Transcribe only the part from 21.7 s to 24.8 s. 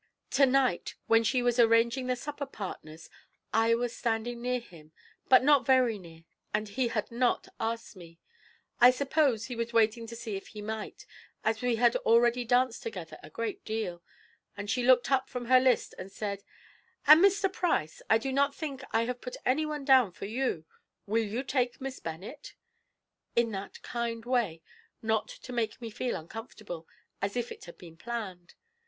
Miss Bennet?' in that kind way,